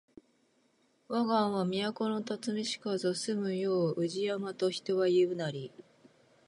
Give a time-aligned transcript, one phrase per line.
[1.09, 5.71] わが庵は都のたつみしかぞ住む世を宇治山と人は言ふなり